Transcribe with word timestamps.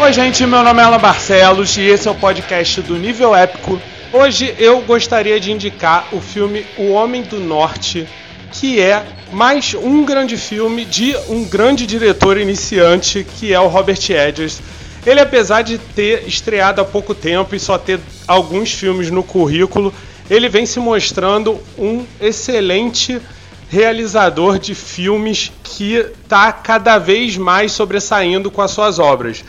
Oi, 0.00 0.12
gente, 0.12 0.46
meu 0.46 0.62
nome 0.62 0.80
é 0.80 0.84
Alan 0.84 1.00
Barcelos 1.00 1.76
e 1.76 1.80
esse 1.80 2.06
é 2.06 2.10
o 2.10 2.14
podcast 2.14 2.80
do 2.82 2.96
Nível 2.96 3.34
Épico. 3.34 3.80
Hoje 4.12 4.54
eu 4.56 4.80
gostaria 4.82 5.40
de 5.40 5.50
indicar 5.50 6.06
o 6.12 6.20
filme 6.20 6.64
O 6.78 6.92
Homem 6.92 7.22
do 7.22 7.40
Norte, 7.40 8.08
que 8.52 8.80
é 8.80 9.04
mais 9.32 9.74
um 9.74 10.04
grande 10.04 10.36
filme 10.36 10.84
de 10.84 11.16
um 11.28 11.44
grande 11.44 11.84
diretor 11.84 12.38
iniciante, 12.38 13.26
que 13.38 13.52
é 13.52 13.58
o 13.58 13.66
Robert 13.66 13.98
Edgers. 14.08 14.62
Ele, 15.04 15.18
apesar 15.18 15.62
de 15.62 15.78
ter 15.78 16.28
estreado 16.28 16.80
há 16.80 16.84
pouco 16.84 17.12
tempo 17.12 17.56
e 17.56 17.60
só 17.60 17.76
ter 17.76 17.98
alguns 18.28 18.72
filmes 18.72 19.10
no 19.10 19.24
currículo, 19.24 19.92
ele 20.30 20.48
vem 20.48 20.64
se 20.64 20.78
mostrando 20.78 21.58
um 21.76 22.06
excelente 22.20 23.20
realizador 23.68 24.60
de 24.60 24.76
filmes 24.76 25.50
que 25.64 25.94
está 25.94 26.52
cada 26.52 26.98
vez 26.98 27.36
mais 27.36 27.72
sobressaindo 27.72 28.48
com 28.48 28.62
as 28.62 28.70
suas 28.70 29.00
obras. 29.00 29.44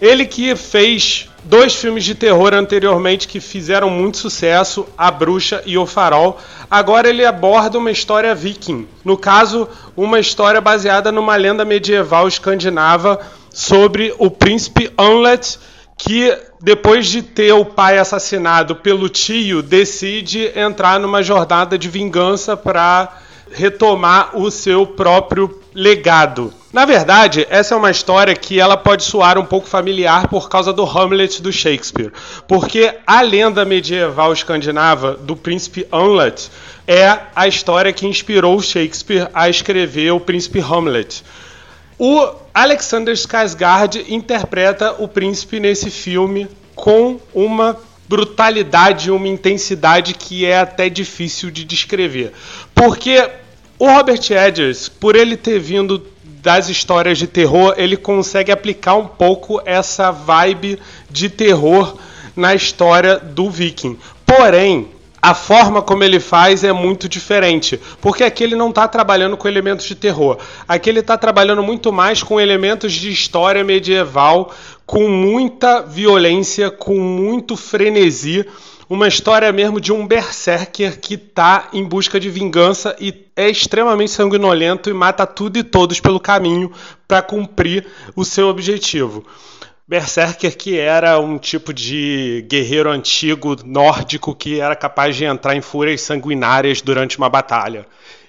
Ele 0.00 0.26
que 0.26 0.54
fez 0.54 1.28
dois 1.42 1.74
filmes 1.74 2.04
de 2.04 2.14
terror 2.14 2.54
anteriormente 2.54 3.26
que 3.26 3.40
fizeram 3.40 3.90
muito 3.90 4.16
sucesso, 4.18 4.86
A 4.96 5.10
Bruxa 5.10 5.62
e 5.66 5.76
O 5.76 5.86
Farol. 5.86 6.38
Agora 6.70 7.08
ele 7.08 7.24
aborda 7.24 7.78
uma 7.78 7.90
história 7.90 8.34
viking. 8.34 8.86
No 9.04 9.16
caso, 9.16 9.68
uma 9.96 10.20
história 10.20 10.60
baseada 10.60 11.10
numa 11.10 11.34
lenda 11.36 11.64
medieval 11.64 12.28
escandinava 12.28 13.18
sobre 13.50 14.14
o 14.18 14.30
príncipe 14.30 14.90
Anlet, 14.96 15.58
que 15.96 16.36
depois 16.60 17.08
de 17.08 17.22
ter 17.22 17.52
o 17.52 17.64
pai 17.64 17.98
assassinado 17.98 18.76
pelo 18.76 19.08
tio, 19.08 19.62
decide 19.62 20.52
entrar 20.54 21.00
numa 21.00 21.24
jornada 21.24 21.76
de 21.76 21.88
vingança 21.88 22.56
para 22.56 23.18
retomar 23.50 24.36
o 24.36 24.48
seu 24.50 24.86
próprio 24.86 25.60
legado. 25.74 26.52
Na 26.70 26.84
verdade, 26.84 27.46
essa 27.48 27.74
é 27.74 27.78
uma 27.78 27.90
história 27.90 28.34
que 28.36 28.60
ela 28.60 28.76
pode 28.76 29.02
soar 29.02 29.38
um 29.38 29.44
pouco 29.44 29.66
familiar 29.66 30.28
por 30.28 30.50
causa 30.50 30.70
do 30.70 30.84
Hamlet 30.84 31.40
do 31.40 31.50
Shakespeare, 31.50 32.12
porque 32.46 32.94
a 33.06 33.22
lenda 33.22 33.64
medieval 33.64 34.34
escandinava 34.34 35.14
do 35.14 35.34
príncipe 35.34 35.86
Hamlet 35.90 36.50
é 36.86 37.20
a 37.34 37.48
história 37.48 37.90
que 37.90 38.06
inspirou 38.06 38.60
Shakespeare 38.60 39.30
a 39.32 39.48
escrever 39.48 40.10
o 40.10 40.20
príncipe 40.20 40.60
Hamlet. 40.60 41.24
O 41.98 42.28
Alexander 42.52 43.14
Skarsgård 43.14 44.04
interpreta 44.06 44.94
o 44.98 45.08
príncipe 45.08 45.58
nesse 45.58 45.90
filme 45.90 46.48
com 46.74 47.18
uma 47.32 47.78
brutalidade, 48.06 49.10
uma 49.10 49.26
intensidade 49.26 50.12
que 50.12 50.44
é 50.44 50.58
até 50.58 50.90
difícil 50.90 51.50
de 51.50 51.64
descrever. 51.64 52.32
Porque 52.74 53.26
o 53.78 53.86
Robert 53.86 54.20
Edgers, 54.30 54.88
por 54.88 55.16
ele 55.16 55.36
ter 55.36 55.58
vindo 55.58 56.04
das 56.42 56.68
histórias 56.68 57.18
de 57.18 57.26
terror, 57.26 57.74
ele 57.76 57.96
consegue 57.96 58.52
aplicar 58.52 58.94
um 58.94 59.06
pouco 59.06 59.60
essa 59.64 60.10
vibe 60.10 60.78
de 61.10 61.28
terror 61.28 61.96
na 62.34 62.54
história 62.54 63.18
do 63.18 63.50
Viking. 63.50 63.98
Porém, 64.24 64.88
a 65.20 65.34
forma 65.34 65.82
como 65.82 66.04
ele 66.04 66.20
faz 66.20 66.62
é 66.62 66.72
muito 66.72 67.08
diferente, 67.08 67.78
porque 68.00 68.22
aqui 68.22 68.44
ele 68.44 68.54
não 68.54 68.70
está 68.70 68.86
trabalhando 68.86 69.36
com 69.36 69.48
elementos 69.48 69.84
de 69.84 69.94
terror. 69.94 70.38
Aqui 70.66 70.88
ele 70.88 71.00
está 71.00 71.18
trabalhando 71.18 71.62
muito 71.62 71.92
mais 71.92 72.22
com 72.22 72.40
elementos 72.40 72.92
de 72.92 73.10
história 73.10 73.64
medieval, 73.64 74.54
com 74.86 75.08
muita 75.08 75.82
violência, 75.82 76.70
com 76.70 76.98
muito 76.98 77.56
frenesi 77.56 78.46
uma 78.88 79.06
história 79.06 79.52
mesmo 79.52 79.80
de 79.80 79.92
um 79.92 80.06
berserker 80.06 80.98
que 80.98 81.16
tá 81.16 81.68
em 81.72 81.84
busca 81.84 82.18
de 82.18 82.30
vingança 82.30 82.96
e 82.98 83.26
é 83.36 83.48
extremamente 83.48 84.10
sanguinolento 84.10 84.88
e 84.88 84.94
mata 84.94 85.26
tudo 85.26 85.58
e 85.58 85.62
todos 85.62 86.00
pelo 86.00 86.18
caminho 86.18 86.72
para 87.06 87.20
cumprir 87.20 87.86
o 88.16 88.24
seu 88.24 88.48
objetivo. 88.48 89.24
Berserker 89.86 90.56
que 90.56 90.78
era 90.78 91.18
um 91.18 91.38
tipo 91.38 91.72
de 91.72 92.44
guerreiro 92.48 92.90
antigo 92.90 93.56
nórdico 93.64 94.34
que 94.34 94.60
era 94.60 94.74
capaz 94.74 95.16
de 95.16 95.24
entrar 95.24 95.54
em 95.54 95.60
fúrias 95.60 96.00
sanguinárias 96.00 96.80
durante 96.80 97.18
uma 97.18 97.28
batalha. 97.28 97.86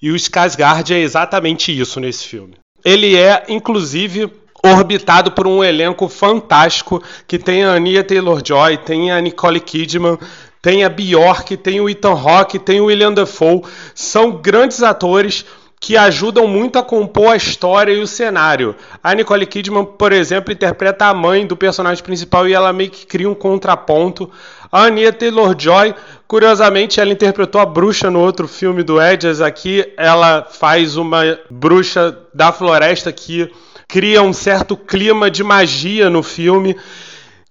E 0.00 0.10
o 0.10 0.16
Skarsgård 0.16 0.90
é 0.94 0.98
exatamente 0.98 1.78
isso 1.78 2.00
nesse 2.00 2.26
filme. 2.26 2.54
Ele 2.84 3.16
é, 3.16 3.44
inclusive, 3.48 4.30
orbitado 4.64 5.32
por 5.32 5.46
um 5.46 5.62
elenco 5.62 6.08
fantástico 6.08 7.02
que 7.26 7.38
tem 7.38 7.64
a 7.64 7.72
Ania 7.72 8.04
Taylor-Joy, 8.04 8.78
tem 8.78 9.10
a 9.10 9.20
Nicole 9.20 9.60
Kidman, 9.60 10.18
tem 10.62 10.84
a 10.84 10.88
Bjork, 10.88 11.56
tem 11.56 11.80
o 11.80 11.90
Ethan 11.90 12.14
Hawke, 12.14 12.56
tem 12.56 12.80
o 12.80 12.84
William 12.84 13.12
Dafoe. 13.12 13.62
São 13.96 14.30
grandes 14.30 14.80
atores 14.80 15.44
que 15.80 15.96
ajudam 15.96 16.46
muito 16.46 16.78
a 16.78 16.82
compor 16.84 17.32
a 17.32 17.36
história 17.36 17.92
e 17.92 18.00
o 18.00 18.06
cenário. 18.06 18.76
A 19.02 19.12
Nicole 19.12 19.44
Kidman, 19.44 19.84
por 19.84 20.12
exemplo, 20.12 20.52
interpreta 20.52 21.06
a 21.06 21.14
mãe 21.14 21.44
do 21.44 21.56
personagem 21.56 22.04
principal 22.04 22.46
e 22.46 22.54
ela 22.54 22.72
meio 22.72 22.88
que 22.88 23.04
cria 23.04 23.28
um 23.28 23.34
contraponto. 23.34 24.30
A 24.70 24.84
Anya 24.84 25.12
Taylor-Joy, 25.12 25.96
curiosamente, 26.28 27.00
ela 27.00 27.10
interpretou 27.10 27.60
a 27.60 27.66
bruxa 27.66 28.08
no 28.08 28.20
outro 28.20 28.46
filme 28.46 28.84
do 28.84 29.02
Edges. 29.02 29.40
Aqui 29.40 29.92
ela 29.96 30.46
faz 30.48 30.96
uma 30.96 31.36
bruxa 31.50 32.16
da 32.32 32.52
floresta 32.52 33.10
que 33.10 33.50
cria 33.88 34.22
um 34.22 34.32
certo 34.32 34.76
clima 34.76 35.28
de 35.28 35.42
magia 35.42 36.08
no 36.08 36.22
filme. 36.22 36.76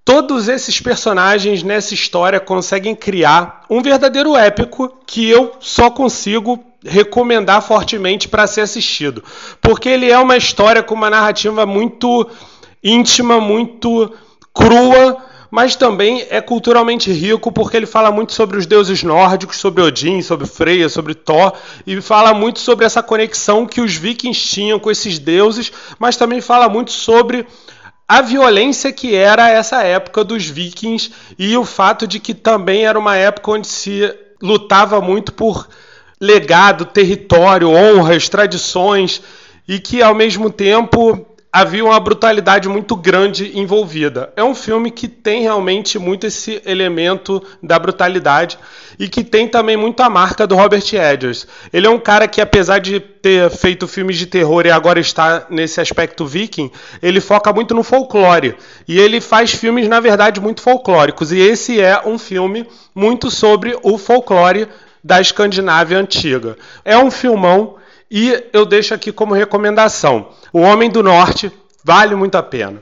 Todos 0.03 0.47
esses 0.47 0.79
personagens 0.81 1.61
nessa 1.61 1.93
história 1.93 2.39
conseguem 2.39 2.95
criar 2.95 3.63
um 3.69 3.81
verdadeiro 3.81 4.35
épico 4.35 4.91
que 5.05 5.29
eu 5.29 5.53
só 5.59 5.91
consigo 5.91 6.59
recomendar 6.83 7.61
fortemente 7.61 8.27
para 8.27 8.47
ser 8.47 8.61
assistido, 8.61 9.23
porque 9.61 9.87
ele 9.87 10.09
é 10.09 10.17
uma 10.17 10.35
história 10.35 10.81
com 10.81 10.95
uma 10.95 11.09
narrativa 11.09 11.65
muito 11.65 12.27
íntima, 12.83 13.39
muito 13.39 14.11
crua, 14.51 15.17
mas 15.51 15.75
também 15.75 16.25
é 16.29 16.41
culturalmente 16.41 17.11
rico 17.11 17.51
porque 17.51 17.77
ele 17.77 17.85
fala 17.85 18.09
muito 18.11 18.33
sobre 18.33 18.57
os 18.57 18.65
deuses 18.65 19.03
nórdicos, 19.03 19.57
sobre 19.57 19.83
Odin, 19.83 20.21
sobre 20.23 20.47
Freya, 20.47 20.89
sobre 20.89 21.13
Thor, 21.13 21.53
e 21.85 22.01
fala 22.01 22.33
muito 22.33 22.59
sobre 22.59 22.85
essa 22.85 23.03
conexão 23.03 23.67
que 23.67 23.81
os 23.81 23.93
vikings 23.93 24.39
tinham 24.47 24.79
com 24.79 24.89
esses 24.89 25.19
deuses, 25.19 25.71
mas 25.99 26.17
também 26.17 26.41
fala 26.41 26.67
muito 26.67 26.91
sobre 26.91 27.45
a 28.07 28.21
violência 28.21 28.91
que 28.91 29.15
era 29.15 29.49
essa 29.49 29.83
época 29.83 30.23
dos 30.23 30.45
vikings 30.45 31.11
e 31.39 31.55
o 31.55 31.63
fato 31.63 32.05
de 32.05 32.19
que 32.19 32.33
também 32.33 32.85
era 32.85 32.99
uma 32.99 33.15
época 33.15 33.51
onde 33.51 33.67
se 33.67 34.13
lutava 34.41 34.99
muito 34.99 35.33
por 35.33 35.67
legado, 36.19 36.85
território, 36.85 37.69
honras, 37.69 38.29
tradições 38.29 39.21
e 39.67 39.79
que 39.79 40.01
ao 40.01 40.13
mesmo 40.13 40.49
tempo 40.49 41.25
havia 41.51 41.83
uma 41.83 41.99
brutalidade 41.99 42.69
muito 42.69 42.95
grande 42.95 43.59
envolvida. 43.59 44.31
É 44.37 44.43
um 44.43 44.55
filme 44.55 44.89
que 44.89 45.07
tem 45.07 45.41
realmente 45.41 45.99
muito 45.99 46.25
esse 46.25 46.61
elemento 46.65 47.43
da 47.61 47.77
brutalidade 47.77 48.57
e 48.97 49.09
que 49.09 49.23
tem 49.23 49.47
também 49.47 49.75
muito 49.75 50.01
a 50.01 50.09
marca 50.09 50.47
do 50.47 50.55
Robert 50.55 50.83
Edgers. 50.93 51.45
Ele 51.73 51.87
é 51.87 51.89
um 51.89 51.99
cara 51.99 52.27
que, 52.27 52.39
apesar 52.39 52.79
de 52.79 52.99
ter 52.99 53.49
feito 53.49 53.87
filmes 53.87 54.17
de 54.17 54.27
terror 54.27 54.65
e 54.65 54.71
agora 54.71 54.99
está 54.99 55.45
nesse 55.49 55.81
aspecto 55.81 56.25
viking, 56.25 56.71
ele 57.01 57.19
foca 57.19 57.51
muito 57.51 57.73
no 57.73 57.83
folclore. 57.83 58.55
E 58.87 58.97
ele 58.97 59.19
faz 59.19 59.51
filmes, 59.51 59.89
na 59.89 59.99
verdade, 59.99 60.39
muito 60.39 60.61
folclóricos. 60.61 61.33
E 61.33 61.39
esse 61.39 61.81
é 61.81 62.01
um 62.05 62.17
filme 62.17 62.65
muito 62.95 63.29
sobre 63.29 63.77
o 63.83 63.97
folclore 63.97 64.67
da 65.03 65.19
Escandinávia 65.19 65.97
antiga. 65.97 66.55
É 66.85 66.97
um 66.97 67.11
filmão 67.11 67.75
e 68.11 68.49
eu 68.51 68.65
deixo 68.65 68.93
aqui 68.93 69.11
como 69.11 69.33
recomendação: 69.33 70.27
O 70.51 70.59
Homem 70.59 70.89
do 70.89 71.01
Norte 71.01 71.49
vale 71.83 72.13
muito 72.13 72.35
a 72.35 72.43
pena. 72.43 72.81